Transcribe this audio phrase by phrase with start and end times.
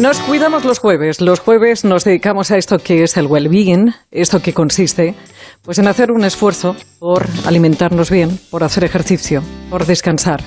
[0.00, 1.20] Nos cuidamos los jueves.
[1.20, 5.14] Los jueves nos dedicamos a esto que es el well-being, esto que consiste
[5.62, 10.42] pues en hacer un esfuerzo por alimentarnos bien, por hacer ejercicio, por descansar,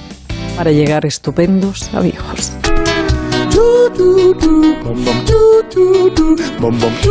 [0.57, 2.52] para llegar estupendos a viejos.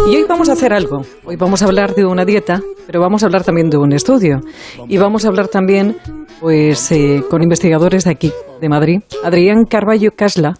[0.06, 1.02] Y hoy vamos a hacer algo.
[1.24, 4.40] Hoy vamos a hablar de una dieta, pero vamos a hablar también de un estudio.
[4.88, 5.96] Y vamos a hablar también
[6.40, 9.00] pues, eh, con investigadores de aquí, de Madrid.
[9.22, 10.54] Adrián Carballo Casla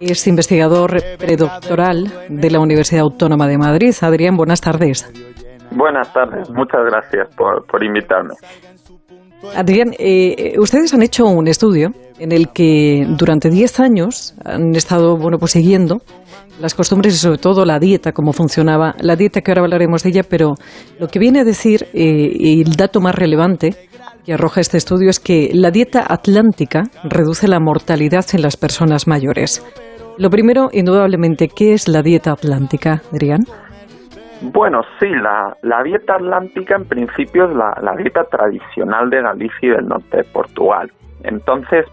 [0.00, 3.94] es investigador predoctoral de la Universidad Autónoma de Madrid.
[4.00, 5.10] Adrián, buenas tardes.
[5.70, 8.34] Buenas tardes, muchas gracias por, por invitarme.
[9.54, 15.16] Adrián, eh, ustedes han hecho un estudio en el que durante 10 años han estado
[15.16, 15.98] bueno, pues siguiendo
[16.60, 18.94] las costumbres y sobre todo la dieta, cómo funcionaba.
[19.00, 20.54] La dieta que ahora hablaremos de ella, pero
[20.98, 23.87] lo que viene a decir, eh, y el dato más relevante
[24.28, 29.08] que arroja este estudio es que la dieta atlántica reduce la mortalidad en las personas
[29.08, 29.64] mayores.
[30.18, 33.40] Lo primero, indudablemente, ¿qué es la dieta atlántica, Adrián?
[34.42, 39.62] Bueno, sí, la, la dieta atlántica en principio es la, la, dieta tradicional de Galicia
[39.62, 40.92] y del norte de Portugal.
[41.24, 41.86] Entonces,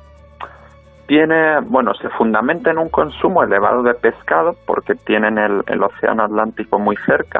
[1.08, 6.26] tiene, bueno, se fundamenta en un consumo elevado de pescado porque tienen el, el océano
[6.26, 7.40] Atlántico muy cerca.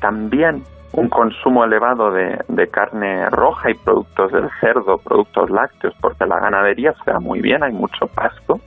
[0.00, 0.62] También
[0.96, 6.38] un consumo elevado de, de, carne roja y productos del cerdo, productos lácteos, porque la
[6.38, 8.60] ganadería se da muy bien, hay mucho pasto.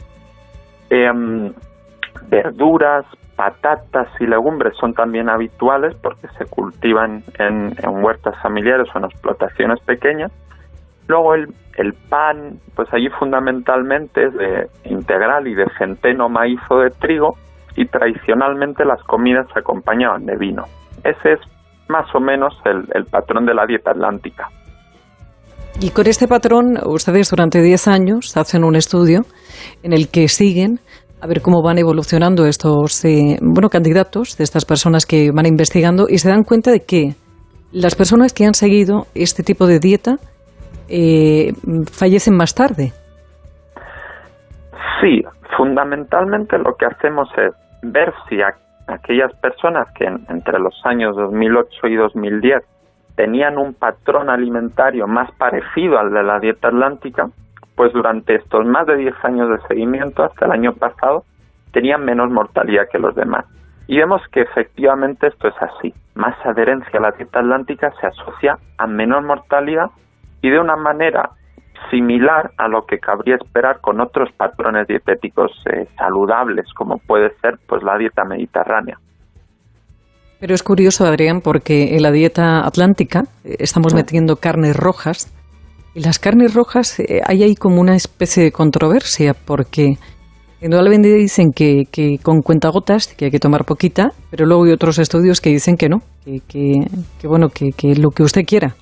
[0.89, 1.09] Eh,
[2.29, 8.97] verduras, patatas y legumbres son también habituales porque se cultivan en, en huertas familiares o
[8.97, 10.31] en explotaciones pequeñas.
[11.07, 11.47] Luego el,
[11.77, 17.37] el, pan, pues allí fundamentalmente es de integral y de centeno, maíz o de trigo
[17.77, 20.63] y tradicionalmente las comidas se acompañaban de vino.
[21.03, 21.39] Ese es
[21.89, 24.49] más o menos el, el patrón de la dieta atlántica.
[25.79, 29.21] Y con este patrón, ustedes durante 10 años hacen un estudio
[29.83, 30.79] en el que siguen
[31.21, 36.05] a ver cómo van evolucionando estos eh, bueno candidatos de estas personas que van investigando
[36.09, 37.15] y se dan cuenta de que
[37.71, 40.17] las personas que han seguido este tipo de dieta
[40.89, 41.53] eh,
[41.91, 42.93] fallecen más tarde.
[45.01, 45.23] Sí,
[45.55, 48.41] fundamentalmente lo que hacemos es ver si
[48.87, 52.63] aquellas personas que en, entre los años 2008 y 2010
[53.15, 57.29] tenían un patrón alimentario más parecido al de la dieta atlántica,
[57.75, 61.23] pues durante estos más de 10 años de seguimiento, hasta el año pasado,
[61.71, 63.45] tenían menos mortalidad que los demás.
[63.87, 65.93] Y vemos que efectivamente esto es así.
[66.15, 69.89] Más adherencia a la dieta atlántica se asocia a menor mortalidad
[70.41, 71.29] y de una manera
[71.89, 77.55] similar a lo que cabría esperar con otros patrones dietéticos eh, saludables, como puede ser
[77.67, 78.97] pues la dieta mediterránea.
[80.39, 85.33] Pero es curioso, Adrián, porque en la dieta atlántica eh, estamos metiendo carnes rojas
[85.95, 89.95] y las carnes rojas, eh, hay ahí como una especie de controversia, porque
[90.61, 94.99] indudablemente dicen que, que con cuentagotas, que hay que tomar poquita, pero luego hay otros
[94.99, 96.85] estudios que dicen que no, que, que,
[97.19, 98.75] que bueno, que, que lo que usted quiera.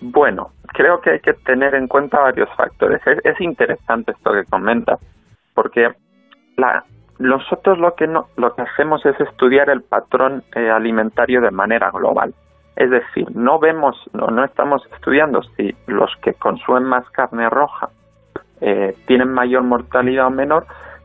[0.00, 3.06] Bueno, creo que hay que tener en cuenta varios factores.
[3.06, 4.96] Es, es interesante esto que comenta,
[5.54, 5.90] porque
[6.56, 6.84] la,
[7.18, 11.90] nosotros lo que no, lo que hacemos es estudiar el patrón eh, alimentario de manera
[11.90, 12.32] global.
[12.76, 17.90] Es decir, no vemos, no, no estamos estudiando si los que consumen más carne roja
[18.62, 20.64] eh, tienen mayor mortalidad o menor,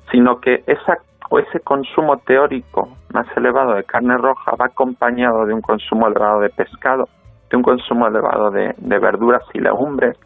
[0.09, 0.99] sino que esa
[1.29, 6.39] o ese consumo teórico más elevado de carne roja va acompañado de un consumo elevado
[6.39, 7.09] de pescado,
[7.49, 10.17] de un consumo elevado de, de verduras y legumbres.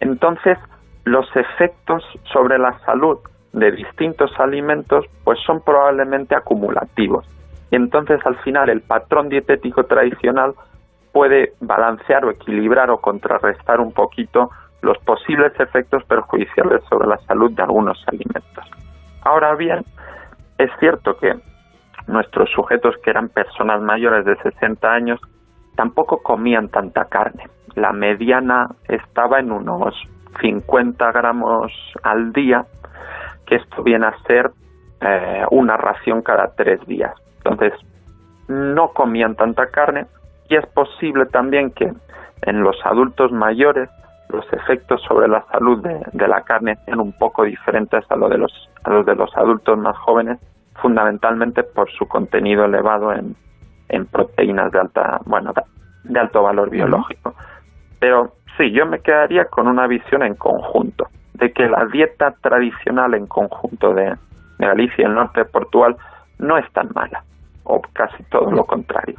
[0.00, 0.58] Entonces,
[1.04, 3.18] los efectos sobre la salud
[3.52, 7.26] de distintos alimentos pues son probablemente acumulativos.
[7.70, 10.54] Y entonces al final el patrón dietético tradicional
[11.12, 14.50] puede balancear o equilibrar o contrarrestar un poquito
[14.82, 18.64] los posibles efectos perjudiciales sobre la salud de algunos alimentos.
[19.22, 19.82] Ahora bien,
[20.58, 21.34] es cierto que
[22.06, 25.20] nuestros sujetos que eran personas mayores de 60 años
[25.76, 27.44] tampoco comían tanta carne.
[27.74, 29.94] La mediana estaba en unos
[30.40, 31.72] 50 gramos
[32.02, 32.66] al día,
[33.46, 34.50] que esto viene a ser
[35.00, 37.12] eh, una ración cada tres días.
[37.44, 37.72] Entonces,
[38.48, 40.06] no comían tanta carne
[40.48, 41.92] y es posible también que
[42.42, 43.88] en los adultos mayores
[44.28, 48.38] los efectos sobre la salud de, la carne sean un poco diferentes a, lo de
[48.38, 48.52] los,
[48.84, 50.38] a los de los adultos más jóvenes,
[50.74, 53.36] fundamentalmente por su contenido elevado en,
[53.88, 55.52] en proteínas de alta, bueno,
[56.04, 57.34] de alto valor biológico.
[58.00, 63.14] Pero sí, yo me quedaría con una visión en conjunto, de que la dieta tradicional
[63.14, 64.14] en conjunto de,
[64.58, 65.96] de Galicia y el norte de Portugal
[66.38, 67.22] no es tan mala,
[67.64, 69.16] o casi todo lo contrario.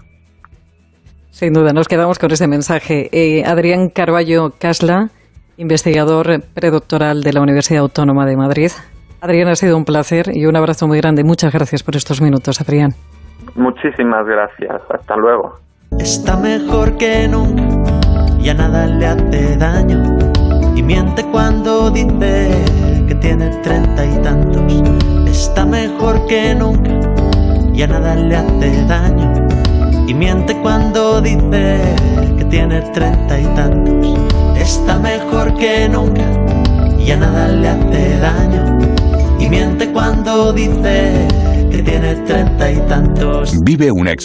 [1.30, 3.10] Sin duda, nos quedamos con ese mensaje.
[3.12, 5.10] Eh, Adrián Carballo Casla,
[5.58, 8.72] investigador predoctoral de la Universidad Autónoma de Madrid.
[9.22, 11.24] Adrián, ha sido un placer y un abrazo muy grande.
[11.24, 12.92] Muchas gracias por estos minutos, Adrián.
[13.56, 14.82] Muchísimas gracias.
[14.90, 15.56] Hasta luego.
[16.00, 17.64] Está mejor que nunca,
[18.40, 20.18] ya nada le hace daño.
[20.76, 22.52] Y miente cuando dice
[23.08, 24.84] que tiene treinta y tantos.
[25.28, 26.92] Está mejor que nunca,
[27.74, 29.48] ya nada le hace daño.
[30.08, 31.80] Y miente cuando dice
[32.38, 34.20] que tiene treinta y tantos.
[34.58, 36.24] Está mejor que nunca,
[37.00, 38.78] ya nada le hace daño.
[39.40, 41.28] Y miente cuando dice
[41.78, 43.64] que tiene treinta y tantos.
[43.64, 44.16] Vive una